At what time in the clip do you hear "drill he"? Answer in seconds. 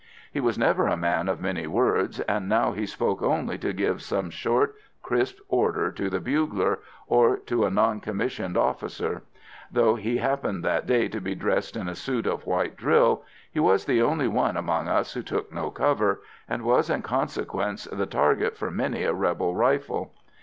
12.77-13.59